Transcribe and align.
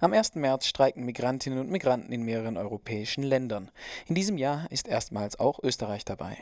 Am 0.00 0.12
1. 0.12 0.36
März 0.36 0.66
streiken 0.66 1.04
Migrantinnen 1.04 1.58
und 1.58 1.70
Migranten 1.70 2.12
in 2.12 2.22
mehreren 2.22 2.56
europäischen 2.56 3.24
Ländern. 3.24 3.72
In 4.06 4.14
diesem 4.14 4.38
Jahr 4.38 4.70
ist 4.70 4.86
erstmals 4.86 5.40
auch 5.40 5.58
Österreich 5.60 6.04
dabei. 6.04 6.36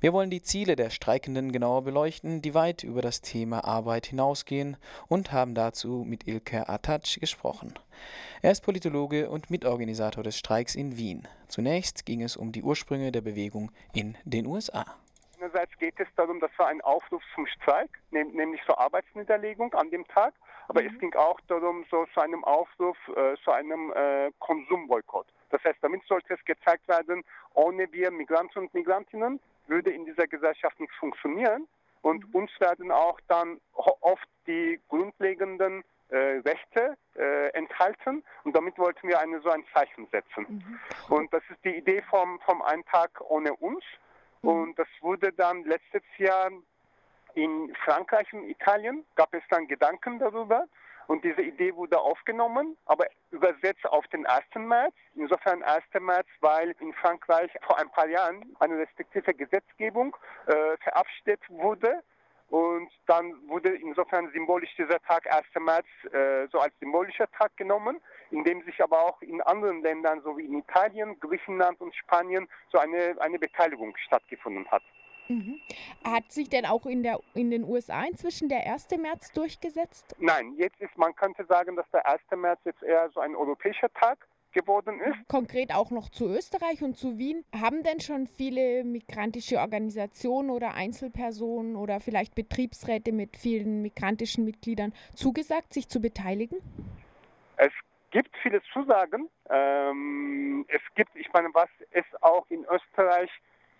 Wir 0.00 0.14
wollen 0.14 0.30
die 0.30 0.40
Ziele 0.40 0.76
der 0.76 0.88
Streikenden 0.88 1.52
genauer 1.52 1.82
beleuchten, 1.82 2.40
die 2.40 2.54
weit 2.54 2.84
über 2.84 3.02
das 3.02 3.20
Thema 3.20 3.64
Arbeit 3.64 4.06
hinausgehen 4.06 4.78
und 5.08 5.30
haben 5.30 5.54
dazu 5.54 6.04
mit 6.08 6.26
Ilke 6.26 6.70
Atac 6.70 7.20
gesprochen. 7.20 7.74
Er 8.40 8.52
ist 8.52 8.64
Politologe 8.64 9.28
und 9.28 9.50
Mitorganisator 9.50 10.24
des 10.24 10.38
Streiks 10.38 10.74
in 10.74 10.96
Wien. 10.96 11.28
Zunächst 11.48 12.06
ging 12.06 12.22
es 12.22 12.38
um 12.38 12.50
die 12.50 12.62
Ursprünge 12.62 13.12
der 13.12 13.20
Bewegung 13.20 13.72
in 13.92 14.16
den 14.24 14.46
USA. 14.46 14.86
Einerseits 15.38 15.76
geht 15.78 16.00
es 16.00 16.08
darum, 16.16 16.40
dass 16.40 16.50
wir 16.56 16.66
einen 16.66 16.80
Aufruf 16.80 17.22
zum 17.34 17.46
Streik, 17.46 17.90
nämlich 18.10 18.62
zur 18.64 18.78
Arbeitsniederlegung 18.78 19.74
an 19.74 19.90
dem 19.90 20.06
Tag, 20.06 20.32
aber 20.72 20.86
es 20.86 20.98
ging 20.98 21.14
auch 21.14 21.38
darum, 21.48 21.84
so 21.90 22.06
zu 22.14 22.20
einem 22.20 22.42
Aufruf, 22.44 22.96
äh, 23.14 23.36
zu 23.44 23.50
einem 23.50 23.92
äh, 23.92 24.30
Konsumboykott. 24.38 25.26
Das 25.50 25.62
heißt, 25.64 25.78
damit 25.82 26.02
sollte 26.06 26.32
es 26.32 26.42
gezeigt 26.46 26.88
werden, 26.88 27.22
ohne 27.52 27.92
wir 27.92 28.10
Migranten 28.10 28.60
und 28.60 28.74
Migrantinnen 28.74 29.38
würde 29.66 29.90
in 29.90 30.06
dieser 30.06 30.26
Gesellschaft 30.26 30.80
nicht 30.80 30.94
funktionieren. 30.94 31.68
Und 32.00 32.26
mhm. 32.28 32.34
uns 32.34 32.50
werden 32.58 32.90
auch 32.90 33.20
dann 33.28 33.60
oft 33.74 34.26
die 34.46 34.80
grundlegenden 34.88 35.84
äh, 36.08 36.40
Rechte 36.40 36.96
äh, 37.16 37.48
enthalten. 37.50 38.24
Und 38.44 38.56
damit 38.56 38.78
wollten 38.78 39.06
wir 39.08 39.20
eine, 39.20 39.42
so 39.42 39.50
ein 39.50 39.64
Zeichen 39.74 40.08
setzen. 40.10 40.46
Mhm. 40.48 41.14
Und 41.14 41.34
das 41.34 41.42
ist 41.50 41.62
die 41.64 41.76
Idee 41.76 42.02
vom, 42.08 42.40
vom 42.40 42.62
Ein 42.62 42.82
Tag 42.86 43.20
ohne 43.28 43.54
uns. 43.56 43.84
Mhm. 44.40 44.48
Und 44.48 44.78
das 44.78 44.88
wurde 45.02 45.34
dann 45.34 45.64
letztes 45.64 46.02
Jahr 46.16 46.50
in 47.34 47.74
Frankreich 47.84 48.32
und 48.32 48.48
Italien 48.48 49.04
gab 49.14 49.32
es 49.34 49.42
dann 49.50 49.66
Gedanken 49.68 50.18
darüber 50.18 50.66
und 51.06 51.24
diese 51.24 51.42
Idee 51.42 51.74
wurde 51.74 51.98
aufgenommen, 51.98 52.76
aber 52.86 53.06
übersetzt 53.30 53.84
auf 53.86 54.06
den 54.08 54.26
1. 54.26 54.44
März. 54.56 54.94
Insofern 55.14 55.62
1. 55.62 55.84
März, 56.00 56.26
weil 56.40 56.74
in 56.80 56.92
Frankreich 56.94 57.50
vor 57.62 57.78
ein 57.78 57.90
paar 57.90 58.08
Jahren 58.08 58.56
eine 58.60 58.78
restriktive 58.78 59.34
Gesetzgebung 59.34 60.16
äh, 60.46 60.76
verabschiedet 60.82 61.40
wurde. 61.48 62.02
Und 62.50 62.90
dann 63.06 63.48
wurde 63.48 63.74
insofern 63.74 64.30
symbolisch 64.32 64.74
dieser 64.76 65.00
Tag 65.00 65.26
1. 65.30 65.44
März 65.58 65.86
äh, 66.12 66.46
so 66.52 66.60
als 66.60 66.74
symbolischer 66.80 67.30
Tag 67.32 67.56
genommen, 67.56 68.00
in 68.30 68.44
dem 68.44 68.62
sich 68.64 68.82
aber 68.82 68.98
auch 68.98 69.20
in 69.22 69.40
anderen 69.40 69.82
Ländern, 69.82 70.20
so 70.22 70.36
wie 70.36 70.44
in 70.44 70.58
Italien, 70.58 71.18
Griechenland 71.18 71.80
und 71.80 71.94
Spanien, 71.94 72.48
so 72.70 72.78
eine, 72.78 73.16
eine 73.20 73.38
Beteiligung 73.38 73.96
stattgefunden 73.96 74.70
hat. 74.70 74.82
Mhm. 75.32 75.60
Hat 76.04 76.30
sich 76.30 76.48
denn 76.48 76.66
auch 76.66 76.86
in, 76.86 77.02
der, 77.02 77.18
in 77.34 77.50
den 77.50 77.64
USA 77.64 78.04
inzwischen 78.04 78.48
der 78.48 78.70
1. 78.70 78.88
März 78.98 79.32
durchgesetzt? 79.32 80.14
Nein, 80.18 80.54
jetzt 80.56 80.80
ist, 80.80 80.96
man 80.98 81.14
könnte 81.14 81.44
sagen, 81.46 81.76
dass 81.76 81.88
der 81.90 82.06
1. 82.06 82.20
März 82.36 82.60
jetzt 82.64 82.82
eher 82.82 83.10
so 83.10 83.20
ein 83.20 83.34
europäischer 83.34 83.92
Tag 83.94 84.26
geworden 84.52 85.00
ist. 85.00 85.28
Konkret 85.28 85.74
auch 85.74 85.90
noch 85.90 86.10
zu 86.10 86.28
Österreich 86.28 86.82
und 86.82 86.96
zu 86.96 87.18
Wien. 87.18 87.44
Haben 87.58 87.82
denn 87.82 88.00
schon 88.00 88.26
viele 88.26 88.84
migrantische 88.84 89.58
Organisationen 89.58 90.50
oder 90.50 90.74
Einzelpersonen 90.74 91.76
oder 91.76 92.00
vielleicht 92.00 92.34
Betriebsräte 92.34 93.12
mit 93.12 93.36
vielen 93.36 93.82
migrantischen 93.82 94.44
Mitgliedern 94.44 94.92
zugesagt, 95.14 95.72
sich 95.72 95.88
zu 95.88 96.00
beteiligen? 96.00 96.58
Es 97.56 97.72
gibt 98.10 98.36
viele 98.42 98.62
Zusagen. 98.72 99.28
Ähm, 99.50 100.66
es 100.68 100.82
gibt, 100.94 101.16
ich 101.16 101.32
meine, 101.32 101.48
was 101.52 101.68
es 101.90 102.04
auch 102.20 102.46
in 102.50 102.64
Österreich 102.64 103.30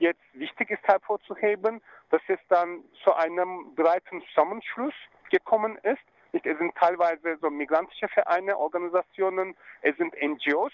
jetzt 0.02 0.20
wichtig 0.34 0.70
ist 0.70 0.82
hervorzuheben, 0.82 1.80
dass 2.10 2.20
es 2.28 2.38
dann 2.48 2.84
zu 3.02 3.14
einem 3.14 3.74
breiten 3.74 4.22
Zusammenschluss 4.28 4.94
gekommen 5.30 5.78
ist. 5.82 6.02
Es 6.32 6.58
sind 6.58 6.74
teilweise 6.74 7.38
so 7.40 7.50
migrantische 7.50 8.08
Vereine, 8.08 8.58
Organisationen, 8.58 9.54
es 9.82 9.96
sind 9.96 10.14
NGOs, 10.20 10.72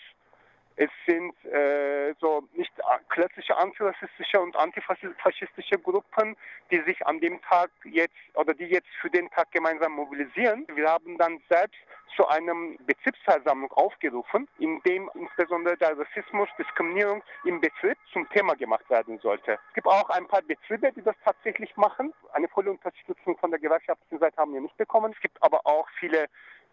es 0.78 0.90
sind 1.06 1.34
äh, 1.44 2.14
so 2.20 2.44
nicht 2.52 2.72
klassische 3.08 3.56
antirassistische 3.56 4.40
und 4.40 4.56
antifaschistische 4.56 5.76
Gruppen, 5.78 6.36
die 6.70 6.80
sich 6.82 7.04
an 7.04 7.19
dem 7.19 7.42
Tag 7.42 7.70
jetzt 7.84 8.14
oder 8.34 8.54
die 8.54 8.66
jetzt 8.66 8.88
für 9.00 9.10
den 9.10 9.28
Tag 9.30 9.50
gemeinsam 9.50 9.92
mobilisieren. 9.92 10.66
Wir 10.75 10.88
haben 10.88 11.19
dann 11.19 11.41
selbst 11.48 11.78
zu 12.14 12.28
einem 12.28 12.78
Betriebsversammlung 12.86 13.72
aufgerufen, 13.72 14.48
in 14.60 14.80
dem 14.82 15.10
insbesondere 15.14 15.76
der 15.76 15.98
Rassismus, 15.98 16.48
Diskriminierung 16.56 17.24
im 17.44 17.60
Betrieb 17.60 17.98
zum 18.12 18.28
Thema 18.30 18.54
gemacht 18.54 18.88
werden 18.88 19.19
sollte. 19.19 19.58
Es 19.69 19.74
gibt 19.74 19.88
auch 19.88 20.08
ein 20.10 20.28
paar 20.28 20.42
Betriebe, 20.42 20.92
die 20.92 21.03
das 21.03 21.16
tatsächlich 21.24 21.76
machen. 21.76 22.14
Eine 22.32 22.48
volle 22.48 22.70
Unterstützung 22.70 23.36
von 23.38 23.50
der 23.50 23.58
gewerkschaftlichen 23.58 24.20
Seite 24.20 24.36
haben 24.36 24.54
wir 24.54 24.60
nicht 24.60 24.76
bekommen. 24.76 25.12
Es 25.12 25.20
gibt 25.20 25.42
aber 25.42 25.60
auch 25.64 25.88
viele 25.98 26.26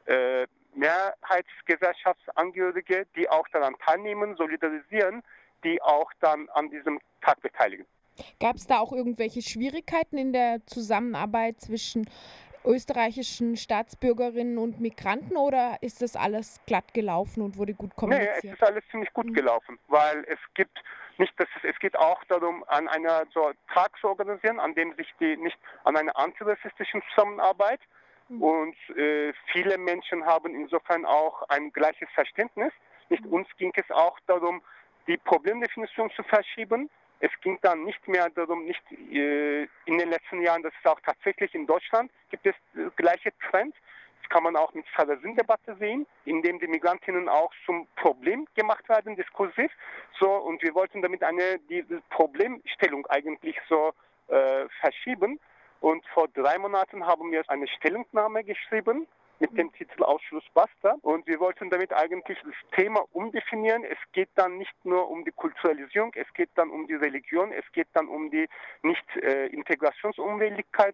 äh, 0.05 0.45
Mehrheitsgesellschaftsangehörige, 0.75 3.07
die 3.15 3.29
auch 3.29 3.47
daran 3.49 3.75
teilnehmen, 3.85 4.35
solidarisieren, 4.35 5.21
die 5.63 5.79
auch 5.81 6.11
dann 6.19 6.49
an 6.49 6.69
diesem 6.69 6.99
Tag 7.21 7.41
beteiligen. 7.41 7.85
Gab 8.39 8.55
es 8.55 8.67
da 8.67 8.79
auch 8.79 8.93
irgendwelche 8.93 9.41
Schwierigkeiten 9.41 10.17
in 10.17 10.31
der 10.31 10.65
Zusammenarbeit 10.65 11.59
zwischen 11.59 12.09
österreichischen 12.65 13.57
Staatsbürgerinnen 13.57 14.57
und 14.57 14.79
Migranten 14.79 15.37
oder 15.37 15.77
ist 15.81 16.01
das 16.01 16.15
alles 16.15 16.59
glatt 16.65 16.93
gelaufen 16.93 17.41
und 17.41 17.57
wurde 17.57 17.73
gut 17.73 17.95
kommuniziert? 17.95 18.43
Nee, 18.43 18.49
es 18.49 18.55
ist 18.55 18.63
alles 18.63 18.83
ziemlich 18.89 19.13
gut 19.13 19.27
mhm. 19.27 19.33
gelaufen, 19.33 19.79
weil 19.87 20.25
es 20.27 20.39
gibt 20.55 20.81
nicht, 21.17 21.33
dass 21.39 21.47
es, 21.57 21.75
es 21.75 21.79
geht 21.79 21.97
auch 21.97 22.23
darum, 22.25 22.63
an 22.67 22.87
einer 22.87 23.25
so 23.33 23.51
Tag 23.73 23.91
zu 24.01 24.07
organisieren, 24.07 24.59
an 24.59 24.73
dem 24.75 24.93
sich 24.95 25.07
die 25.19 25.37
nicht 25.37 25.57
an 25.83 25.95
einer 25.95 26.17
antirassistischen 26.17 27.01
Zusammenarbeit. 27.09 27.79
Und 28.29 28.75
äh, 28.97 29.33
viele 29.51 29.77
Menschen 29.77 30.25
haben 30.25 30.55
insofern 30.55 31.05
auch 31.05 31.43
ein 31.49 31.71
gleiches 31.71 32.09
Verständnis. 32.13 32.71
Nicht 33.09 33.23
mhm. 33.25 33.33
uns 33.33 33.47
ging 33.57 33.71
es 33.75 33.89
auch 33.91 34.19
darum, 34.27 34.61
die 35.07 35.17
Problemdefinition 35.17 36.09
zu 36.11 36.23
verschieben. 36.23 36.89
Es 37.19 37.31
ging 37.41 37.59
dann 37.61 37.83
nicht 37.83 38.07
mehr 38.07 38.29
darum, 38.29 38.65
nicht 38.65 38.81
äh, 38.91 39.63
in 39.85 39.97
den 39.97 40.09
letzten 40.09 40.41
Jahren, 40.41 40.63
das 40.63 40.73
ist 40.73 40.87
auch 40.87 40.99
tatsächlich 41.01 41.53
in 41.55 41.65
Deutschland, 41.65 42.11
gibt 42.29 42.45
es 42.45 42.55
äh, 42.75 42.89
gleiche 42.95 43.31
Trends. 43.49 43.77
Das 44.21 44.29
kann 44.29 44.43
man 44.43 44.55
auch 44.55 44.73
mit 44.73 44.85
Sarrazin-Debatte 44.97 45.75
sehen, 45.79 46.07
in 46.25 46.41
dem 46.41 46.59
die 46.59 46.67
Migrantinnen 46.67 47.29
auch 47.29 47.53
zum 47.65 47.87
Problem 47.95 48.47
gemacht 48.55 48.89
werden, 48.89 49.15
diskursiv. 49.15 49.71
So, 50.19 50.29
und 50.29 50.63
wir 50.63 50.73
wollten 50.73 51.03
damit 51.03 51.23
eine, 51.23 51.59
diese 51.69 52.01
Problemstellung 52.09 53.05
eigentlich 53.05 53.55
so 53.69 53.93
äh, 54.27 54.67
verschieben. 54.81 55.39
Und 55.79 56.05
vor 56.13 56.27
drei 56.29 56.57
Monaten 56.57 57.05
haben 57.05 57.31
wir 57.31 57.43
eine 57.49 57.67
Stellungnahme 57.67 58.43
geschrieben 58.43 59.07
mit 59.39 59.57
dem 59.57 59.71
Titel 59.73 60.03
Ausschluss 60.03 60.43
Basta. 60.53 60.95
Und 61.01 61.27
wir 61.27 61.39
wollten 61.39 61.69
damit 61.69 61.93
eigentlich 61.93 62.37
das 62.43 62.55
Thema 62.75 63.05
umdefinieren. 63.11 63.83
Es 63.83 63.97
geht 64.13 64.29
dann 64.35 64.57
nicht 64.57 64.73
nur 64.83 65.09
um 65.09 65.25
die 65.25 65.31
Kulturalisierung, 65.31 66.13
es 66.15 66.31
geht 66.33 66.49
dann 66.55 66.69
um 66.69 66.87
die 66.87 66.95
Religion, 66.95 67.51
es 67.51 67.69
geht 67.73 67.87
dann 67.93 68.07
um 68.07 68.31
die 68.31 68.47
nicht 68.83 69.03
äh, 69.17 69.49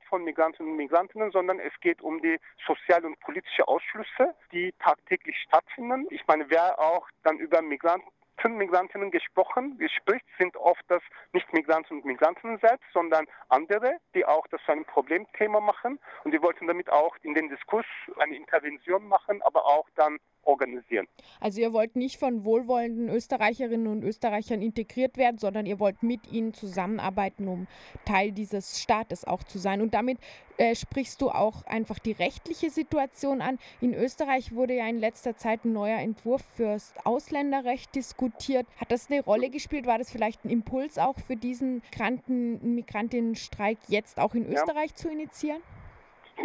von 0.09 0.23
Migranten 0.23 0.63
und 0.63 0.75
Migrantinnen, 0.75 1.31
sondern 1.31 1.59
es 1.59 1.73
geht 1.81 2.01
um 2.01 2.21
die 2.21 2.39
soziale 2.65 3.07
und 3.07 3.19
politische 3.19 3.67
Ausschlüsse, 3.67 4.33
die 4.51 4.73
tagtäglich 4.79 5.37
stattfinden. 5.47 6.07
Ich 6.09 6.25
meine, 6.27 6.49
wer 6.49 6.79
auch 6.79 7.07
dann 7.23 7.37
über 7.37 7.61
Migranten 7.61 8.09
von 8.41 8.57
Migrantinnen 8.57 9.11
gesprochen, 9.11 9.77
gespricht, 9.77 10.25
sind 10.37 10.57
oft 10.57 10.83
das 10.87 11.01
nicht 11.33 11.51
Migranten 11.53 11.95
und 11.95 12.05
Migrantinnen 12.05 12.57
selbst, 12.59 12.85
sondern 12.93 13.25
andere, 13.49 13.97
die 14.15 14.25
auch 14.25 14.47
das 14.47 14.61
zu 14.65 14.71
einem 14.71 14.85
Problemthema 14.85 15.59
machen. 15.59 15.99
Und 16.23 16.31
wir 16.31 16.41
wollten 16.41 16.67
damit 16.67 16.89
auch 16.91 17.15
in 17.21 17.33
den 17.33 17.49
Diskurs 17.49 17.85
eine 18.17 18.35
Intervention 18.35 19.07
machen, 19.07 19.41
aber 19.43 19.65
auch 19.65 19.87
dann 19.95 20.17
organisieren. 20.43 21.07
Also 21.39 21.61
ihr 21.61 21.73
wollt 21.73 21.95
nicht 21.95 22.17
von 22.17 22.45
wohlwollenden 22.45 23.09
Österreicherinnen 23.09 23.87
und 23.87 24.03
Österreichern 24.03 24.61
integriert 24.61 25.17
werden, 25.17 25.37
sondern 25.37 25.65
ihr 25.65 25.79
wollt 25.79 26.03
mit 26.03 26.31
ihnen 26.31 26.53
zusammenarbeiten, 26.53 27.47
um 27.47 27.67
Teil 28.05 28.31
dieses 28.31 28.79
Staates 28.79 29.25
auch 29.25 29.43
zu 29.43 29.59
sein. 29.59 29.81
Und 29.81 29.93
damit 29.93 30.17
äh, 30.57 30.75
sprichst 30.75 31.21
du 31.21 31.29
auch 31.29 31.65
einfach 31.65 31.99
die 31.99 32.11
rechtliche 32.11 32.69
Situation 32.69 33.41
an. 33.41 33.57
In 33.79 33.93
Österreich 33.93 34.53
wurde 34.53 34.75
ja 34.75 34.87
in 34.87 34.99
letzter 34.99 35.35
Zeit 35.35 35.65
ein 35.65 35.73
neuer 35.73 35.99
Entwurf 35.99 36.43
fürs 36.55 36.93
Ausländerrecht 37.03 37.95
diskutiert. 37.95 38.67
Hat 38.77 38.91
das 38.91 39.09
eine 39.09 39.23
Rolle 39.23 39.49
gespielt? 39.49 39.85
War 39.85 39.97
das 39.97 40.11
vielleicht 40.11 40.45
ein 40.45 40.49
Impuls 40.49 40.97
auch 40.97 41.17
für 41.19 41.35
diesen 41.35 41.81
Migranten, 41.91 42.75
Migrantinnenstreik 42.75 43.77
jetzt 43.87 44.19
auch 44.19 44.35
in 44.35 44.45
Österreich 44.45 44.91
ja. 44.91 44.95
zu 44.95 45.09
initiieren? 45.09 45.61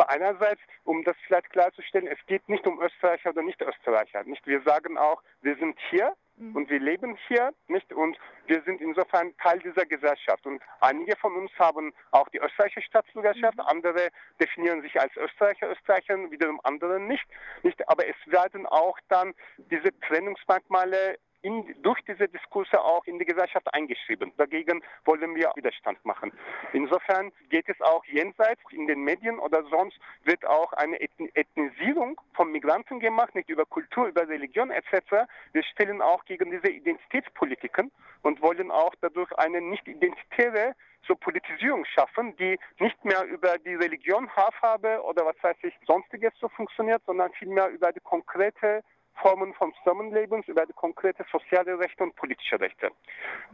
Einerseits, 0.00 0.60
um 0.84 1.04
das 1.04 1.16
vielleicht 1.26 1.50
klarzustellen, 1.50 2.06
es 2.06 2.18
geht 2.26 2.48
nicht 2.48 2.66
um 2.66 2.80
Österreicher 2.80 3.30
oder 3.30 3.42
Nicht-Österreicher. 3.42 4.24
Nicht? 4.24 4.46
Wir 4.46 4.62
sagen 4.62 4.98
auch, 4.98 5.22
wir 5.42 5.56
sind 5.56 5.78
hier 5.90 6.14
mhm. 6.36 6.56
und 6.56 6.70
wir 6.70 6.80
leben 6.80 7.16
hier, 7.28 7.52
nicht? 7.68 7.92
Und 7.92 8.18
wir 8.46 8.62
sind 8.62 8.80
insofern 8.80 9.36
Teil 9.38 9.58
dieser 9.60 9.86
Gesellschaft. 9.86 10.46
Und 10.46 10.62
einige 10.80 11.16
von 11.16 11.34
uns 11.34 11.50
haben 11.58 11.92
auch 12.10 12.28
die 12.28 12.38
österreichische 12.38 12.86
Staatsbürgerschaft, 12.86 13.56
mhm. 13.56 13.64
andere 13.66 14.08
definieren 14.40 14.82
sich 14.82 15.00
als 15.00 15.14
Österreicher, 15.16 15.70
Österreicher, 15.70 16.30
wiederum 16.30 16.60
andere 16.62 17.00
nicht, 17.00 17.26
nicht. 17.62 17.88
Aber 17.88 18.06
es 18.06 18.16
werden 18.26 18.66
auch 18.66 18.98
dann 19.08 19.34
diese 19.70 19.98
Trennungsmerkmale 20.00 21.18
in, 21.46 21.76
durch 21.82 22.00
diese 22.08 22.26
Diskurse 22.28 22.80
auch 22.80 23.04
in 23.04 23.20
die 23.20 23.24
Gesellschaft 23.24 23.72
eingeschrieben. 23.72 24.32
Dagegen 24.36 24.82
wollen 25.04 25.34
wir 25.36 25.52
Widerstand 25.54 26.04
machen. 26.04 26.32
Insofern 26.72 27.30
geht 27.50 27.68
es 27.68 27.80
auch 27.80 28.04
jenseits 28.06 28.60
in 28.72 28.88
den 28.88 29.00
Medien 29.02 29.38
oder 29.38 29.62
sonst 29.70 29.96
wird 30.24 30.44
auch 30.44 30.72
eine 30.72 31.00
Ethnisierung 31.00 32.20
von 32.34 32.50
Migranten 32.50 32.98
gemacht, 32.98 33.34
nicht 33.36 33.48
über 33.48 33.64
Kultur, 33.64 34.08
über 34.08 34.28
Religion 34.28 34.70
etc. 34.70 35.28
Wir 35.52 35.62
stellen 35.62 36.02
auch 36.02 36.24
gegen 36.24 36.50
diese 36.50 36.68
Identitätspolitiken 36.68 37.92
und 38.22 38.42
wollen 38.42 38.72
auch 38.72 38.94
dadurch 39.00 39.30
eine 39.38 39.60
nicht 39.60 39.86
identitäre 39.86 40.74
so 41.06 41.14
Politisierung 41.14 41.84
schaffen, 41.84 42.36
die 42.36 42.58
nicht 42.80 43.04
mehr 43.04 43.24
über 43.26 43.58
die 43.58 43.74
Religion, 43.74 44.28
Haarfarbe 44.30 45.00
oder 45.04 45.24
was 45.24 45.36
weiß 45.40 45.56
ich 45.62 45.74
sonstiges 45.86 46.32
so 46.40 46.48
funktioniert, 46.48 47.02
sondern 47.06 47.32
vielmehr 47.34 47.68
über 47.68 47.92
die 47.92 48.00
konkrete 48.00 48.82
Formen 49.20 49.54
von 49.54 49.72
Zusammenlebens, 49.74 50.46
über 50.48 50.66
die 50.66 50.72
konkrete 50.72 51.24
soziale 51.30 51.78
Rechte 51.78 52.02
und 52.02 52.14
politische 52.16 52.60
Rechte. 52.60 52.90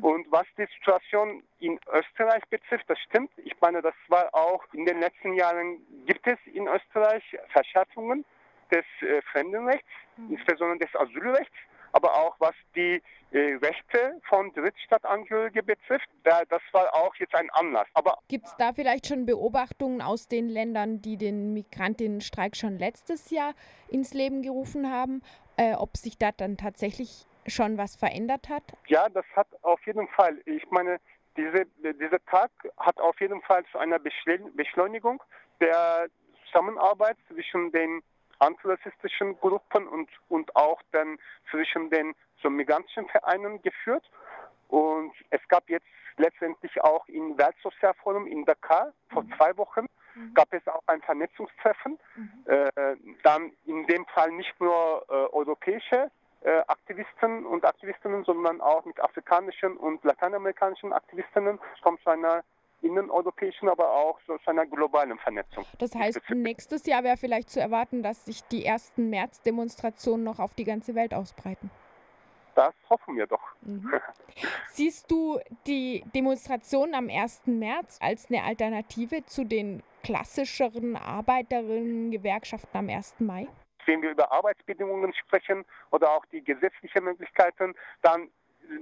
Und 0.00 0.30
was 0.30 0.46
die 0.58 0.66
Situation 0.78 1.42
in 1.60 1.78
Österreich 1.92 2.42
betrifft, 2.50 2.84
das 2.88 2.98
stimmt. 3.00 3.30
Ich 3.38 3.54
meine, 3.60 3.82
das 3.82 3.94
war 4.08 4.28
auch 4.34 4.64
in 4.72 4.84
den 4.84 5.00
letzten 5.00 5.34
Jahren 5.34 5.78
gibt 6.06 6.26
es 6.26 6.38
in 6.52 6.66
Österreich 6.66 7.22
Verschärfungen 7.48 8.24
des 8.70 8.84
äh, 9.00 9.22
Fremdenrechts, 9.30 9.88
mhm. 10.16 10.34
insbesondere 10.36 10.78
des 10.78 10.94
Asylrechts 10.96 11.56
aber 11.92 12.14
auch 12.14 12.34
was 12.38 12.54
die 12.74 13.02
äh, 13.30 13.54
Rechte 13.54 14.20
von 14.28 14.52
Drittstadtangehörigen 14.52 15.64
betrifft. 15.64 16.08
Da, 16.24 16.42
das 16.48 16.62
war 16.72 16.92
auch 16.94 17.14
jetzt 17.16 17.34
ein 17.34 17.48
Anlass. 17.50 17.86
gibt 18.28 18.46
es 18.46 18.56
da 18.56 18.72
vielleicht 18.72 19.06
schon 19.06 19.26
Beobachtungen 19.26 20.02
aus 20.02 20.26
den 20.28 20.48
Ländern, 20.48 21.00
die 21.00 21.16
den 21.16 21.52
Migrantinnenstreik 21.54 22.56
schon 22.56 22.78
letztes 22.78 23.30
Jahr 23.30 23.54
ins 23.88 24.12
Leben 24.14 24.42
gerufen 24.42 24.90
haben, 24.90 25.22
äh, 25.56 25.74
ob 25.74 25.96
sich 25.96 26.18
da 26.18 26.32
dann 26.32 26.56
tatsächlich 26.56 27.26
schon 27.46 27.78
was 27.78 27.96
verändert 27.96 28.48
hat? 28.48 28.62
Ja, 28.86 29.08
das 29.08 29.24
hat 29.34 29.48
auf 29.62 29.84
jeden 29.86 30.08
Fall. 30.08 30.40
Ich 30.46 30.70
meine, 30.70 30.98
diese, 31.36 31.66
dieser 31.94 32.24
Tag 32.26 32.50
hat 32.76 33.00
auf 33.00 33.20
jeden 33.20 33.42
Fall 33.42 33.64
zu 33.72 33.78
einer 33.78 33.98
Beschleunigung 33.98 35.22
der 35.60 36.08
Zusammenarbeit 36.46 37.16
zwischen 37.28 37.72
den 37.72 38.02
antirassistischen 38.38 39.38
Gruppen 39.40 39.86
und, 39.86 40.10
und 40.28 40.54
auch 40.56 40.80
dann 40.90 41.18
zwischen 41.50 41.90
den 41.90 42.14
so 42.42 42.50
migrantischen 42.50 43.08
Vereinen 43.08 43.62
geführt. 43.62 44.04
Und 44.68 45.12
es 45.30 45.40
gab 45.48 45.68
jetzt 45.68 45.86
letztendlich 46.16 46.82
auch 46.82 47.06
im 47.08 47.38
Weltsozialforum 47.38 48.26
in 48.26 48.44
Dakar 48.44 48.92
vor 49.10 49.22
mhm. 49.22 49.32
zwei 49.36 49.56
Wochen 49.56 49.86
mhm. 50.14 50.34
gab 50.34 50.52
es 50.52 50.66
auch 50.66 50.82
ein 50.86 51.00
Vernetzungstreffen. 51.02 51.98
Mhm. 52.16 52.44
Äh, 52.46 52.96
dann 53.22 53.52
in 53.66 53.86
dem 53.86 54.04
Fall 54.06 54.30
nicht 54.32 54.58
nur 54.60 55.04
europäische 55.42 56.10
äh, 56.42 56.62
Aktivisten 56.66 57.46
und 57.46 57.64
Aktivistinnen, 57.64 58.24
sondern 58.24 58.60
auch 58.60 58.84
mit 58.84 58.98
afrikanischen 59.00 59.76
und 59.76 60.02
lateinamerikanischen 60.04 60.92
Aktivistinnen 60.92 61.58
kommt 61.82 62.02
zu 62.02 62.10
einer 62.10 62.42
inneneuropäischen, 62.82 63.68
aber 63.68 63.90
auch 63.90 64.18
zu 64.26 64.38
einer 64.46 64.66
globalen 64.66 65.18
Vernetzung. 65.18 65.64
Das 65.78 65.94
heißt, 65.94 66.20
nächstes 66.30 66.84
Jahr 66.86 67.04
wäre 67.04 67.16
vielleicht 67.16 67.50
zu 67.50 67.60
erwarten, 67.60 68.02
dass 68.02 68.24
sich 68.24 68.42
die 68.48 68.64
ersten 68.64 69.08
März-Demonstrationen 69.10 70.24
noch 70.24 70.40
auf 70.40 70.54
die 70.54 70.64
ganze 70.64 70.94
Welt 70.96 71.14
ausbreiten. 71.14 71.70
Das 72.54 72.74
hoffen 72.90 73.16
wir 73.16 73.26
doch. 73.26 73.42
Mhm. 73.62 73.92
Siehst 74.72 75.10
du 75.10 75.38
die 75.66 76.04
Demonstration 76.14 76.94
am 76.94 77.08
1. 77.08 77.42
März 77.46 77.98
als 78.02 78.28
eine 78.28 78.42
Alternative 78.42 79.24
zu 79.26 79.44
den 79.44 79.82
klassischeren 80.02 80.96
Arbeiterinnen-Gewerkschaften 80.96 82.76
am 82.76 82.88
1. 82.88 83.20
Mai? 83.20 83.46
Wenn 83.86 84.02
wir 84.02 84.10
über 84.10 84.30
Arbeitsbedingungen 84.32 85.12
sprechen 85.14 85.64
oder 85.90 86.10
auch 86.10 86.24
die 86.26 86.42
gesetzlichen 86.42 87.04
Möglichkeiten, 87.04 87.74
dann, 88.02 88.30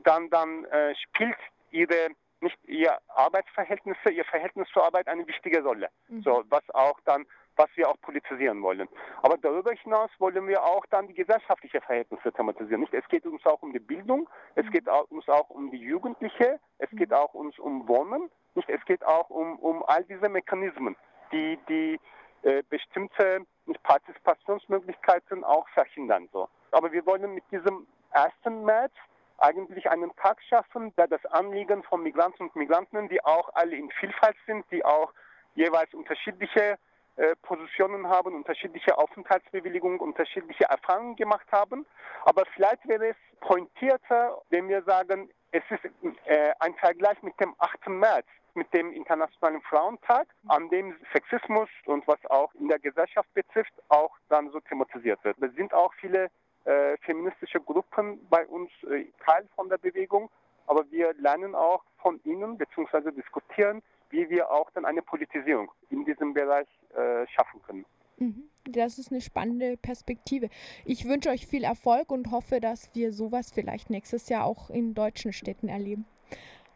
dann, 0.04 0.30
dann 0.30 0.64
äh, 0.66 0.94
spielt 0.94 1.38
ihre 1.70 2.10
nicht 2.42 2.58
ihr 2.66 2.98
Arbeitsverhältnisse, 3.08 4.10
ihr 4.10 4.24
Verhältnis 4.24 4.68
zur 4.72 4.84
Arbeit 4.84 5.08
eine 5.08 5.26
wichtige 5.26 5.62
Rolle. 5.62 5.88
Mhm. 6.08 6.22
So, 6.22 6.42
was 6.48 6.62
auch 6.70 6.98
dann, 7.04 7.26
was 7.56 7.68
wir 7.74 7.88
auch 7.88 8.00
politisieren 8.00 8.62
wollen. 8.62 8.88
Aber 9.22 9.36
darüber 9.36 9.72
hinaus 9.72 10.10
wollen 10.18 10.46
wir 10.48 10.62
auch 10.62 10.86
dann 10.86 11.06
die 11.06 11.14
gesellschaftlichen 11.14 11.80
Verhältnisse 11.82 12.32
thematisieren. 12.32 12.80
Nicht? 12.80 12.94
Es 12.94 13.06
geht 13.08 13.26
uns 13.26 13.44
auch 13.44 13.62
um 13.62 13.72
die 13.72 13.78
Bildung, 13.78 14.28
es 14.54 14.64
mhm. 14.66 14.70
geht 14.70 14.88
auch, 14.88 15.10
uns 15.10 15.28
auch 15.28 15.50
um 15.50 15.70
die 15.70 15.78
Jugendliche, 15.78 16.58
es 16.78 16.90
mhm. 16.92 16.96
geht 16.96 17.12
auch 17.12 17.34
uns 17.34 17.58
um 17.58 17.86
Wohnen, 17.88 18.30
nicht? 18.54 18.68
Es 18.68 18.84
geht 18.84 19.04
auch 19.04 19.30
um, 19.30 19.58
um 19.58 19.84
all 19.84 20.04
diese 20.04 20.28
Mechanismen, 20.28 20.96
die, 21.32 21.58
die 21.68 22.00
äh, 22.42 22.62
bestimmte 22.68 23.46
nicht, 23.70 23.82
Partizipationsmöglichkeiten 23.82 25.44
auch 25.44 25.68
verhindern. 25.70 26.28
So. 26.32 26.48
Aber 26.72 26.92
wir 26.92 27.04
wollen 27.06 27.34
mit 27.34 27.44
diesem 27.50 27.86
1. 28.12 28.32
März 28.64 28.92
eigentlich 29.38 29.88
einen 29.90 30.14
Tag 30.16 30.42
schaffen, 30.48 30.94
der 30.96 31.08
das 31.08 31.24
Anliegen 31.26 31.82
von 31.82 32.02
Migranten 32.02 32.44
und 32.44 32.56
Migranten, 32.56 33.08
die 33.08 33.24
auch 33.24 33.48
alle 33.54 33.76
in 33.76 33.90
Vielfalt 33.92 34.36
sind, 34.46 34.64
die 34.70 34.84
auch 34.84 35.12
jeweils 35.54 35.92
unterschiedliche 35.94 36.78
äh, 37.16 37.36
Positionen 37.42 38.08
haben, 38.08 38.34
unterschiedliche 38.34 38.96
Aufenthaltsbewilligungen, 38.96 39.98
unterschiedliche 39.98 40.64
Erfahrungen 40.64 41.16
gemacht 41.16 41.46
haben. 41.50 41.86
Aber 42.24 42.44
vielleicht 42.54 42.86
wäre 42.86 43.08
es 43.08 43.16
pointierter, 43.40 44.40
wenn 44.50 44.68
wir 44.68 44.82
sagen, 44.82 45.30
es 45.52 45.62
ist 45.70 45.84
äh, 46.26 46.52
ein 46.60 46.74
Vergleich 46.74 47.22
mit 47.22 47.38
dem 47.40 47.54
8. 47.58 47.88
März 47.88 48.26
mit 48.54 48.72
dem 48.74 48.92
Internationalen 48.92 49.60
Frauentag, 49.62 50.26
an 50.48 50.68
dem 50.70 50.96
Sexismus 51.12 51.68
und 51.86 52.06
was 52.08 52.18
auch 52.26 52.52
in 52.54 52.68
der 52.68 52.78
Gesellschaft 52.78 53.32
betrifft, 53.34 53.72
auch 53.88 54.16
dann 54.28 54.50
so 54.50 54.60
thematisiert 54.60 55.22
wird. 55.24 55.36
Es 55.40 55.54
sind 55.54 55.72
auch 55.72 55.92
viele 55.94 56.30
äh, 56.64 56.96
feministische 56.98 57.60
Gruppen 57.60 58.26
bei 58.28 58.46
uns 58.46 58.70
äh, 58.84 59.06
Teil 59.24 59.48
von 59.54 59.68
der 59.68 59.78
Bewegung, 59.78 60.30
aber 60.66 60.84
wir 60.90 61.14
lernen 61.14 61.54
auch 61.54 61.82
von 62.02 62.20
ihnen 62.24 62.58
bzw. 62.58 63.12
diskutieren, 63.12 63.82
wie 64.10 64.28
wir 64.28 64.50
auch 64.50 64.70
dann 64.72 64.84
eine 64.84 65.02
Politisierung 65.02 65.70
in 65.90 66.04
diesem 66.04 66.34
Bereich 66.34 66.68
äh, 66.94 67.26
schaffen 67.28 67.62
können. 67.62 67.86
Mhm. 68.20 68.44
Das 68.64 68.98
ist 68.98 69.10
eine 69.10 69.20
spannende 69.20 69.76
Perspektive. 69.78 70.50
Ich 70.84 71.06
wünsche 71.06 71.30
euch 71.30 71.46
viel 71.46 71.64
Erfolg 71.64 72.12
und 72.12 72.30
hoffe, 72.30 72.60
dass 72.60 72.94
wir 72.94 73.12
sowas 73.12 73.50
vielleicht 73.52 73.90
nächstes 73.90 74.28
Jahr 74.28 74.44
auch 74.44 74.70
in 74.70 74.94
deutschen 74.94 75.32
Städten 75.32 75.68
erleben. 75.68 76.04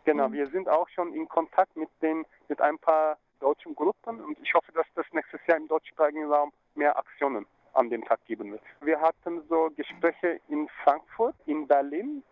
Genau, 0.05 0.32
wir 0.32 0.49
sind 0.49 0.69
auch 0.69 0.88
schon 0.88 1.14
in 1.14 1.29
Kontakt 1.29 1.76
mit 1.76 1.88
den 2.02 2.25
mit 2.49 2.61
ein 2.61 2.79
paar 2.79 3.19
deutschen 3.41 3.75
Gruppen 3.75 4.20
und 4.20 4.38
ich 4.43 4.52
hoffe, 4.55 4.73
dass 4.73 4.87
das 4.94 5.06
nächstes 5.12 5.41
Jahr 5.46 5.58
im 5.58 5.69
deutschsprachigen 5.69 6.25
Raum 6.25 6.52
mehr 6.75 6.96
Aktionen 6.96 7.47
an 7.75 7.90
dem 7.90 8.05
Tag 8.05 8.25
geben 8.25 8.52
wird. 8.52 8.62
Wir 8.81 9.00
hatten 9.00 9.43
so 9.49 9.70
Gespräche 9.76 10.40
in 10.49 10.69
Frankfurt, 10.82 11.35
in 11.47 11.67
Berlin, 11.67 12.23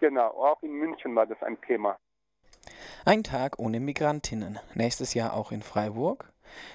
genau, 0.00 0.28
auch 0.28 0.62
in 0.62 0.72
München 0.72 1.14
war 1.14 1.26
das 1.26 1.42
ein 1.42 1.60
Thema. 1.62 1.98
Ein 3.04 3.22
Tag 3.22 3.58
ohne 3.58 3.80
Migrantinnen. 3.80 4.58
Nächstes 4.74 5.12
Jahr 5.14 5.34
auch 5.34 5.52
in 5.52 5.62
Freiburg. 5.62 6.33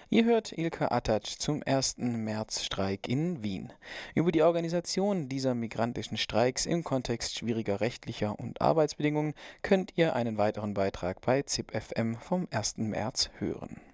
Ihr 0.09 0.25
hört 0.25 0.57
Ilka 0.57 0.87
Atatsch 0.89 1.37
zum 1.37 1.61
1. 1.65 1.97
März-Streik 1.97 3.07
in 3.07 3.43
Wien. 3.43 3.71
Über 4.15 4.31
die 4.31 4.41
Organisation 4.41 5.29
dieser 5.29 5.55
migrantischen 5.55 6.17
Streiks 6.17 6.65
im 6.65 6.83
Kontext 6.83 7.37
schwieriger 7.37 7.81
rechtlicher 7.81 8.39
und 8.39 8.61
Arbeitsbedingungen 8.61 9.33
könnt 9.61 9.93
ihr 9.95 10.15
einen 10.15 10.37
weiteren 10.37 10.73
Beitrag 10.73 11.21
bei 11.21 11.43
ZIPFM 11.43 12.15
vom 12.15 12.47
1. 12.51 12.77
März 12.77 13.29
hören. 13.37 13.81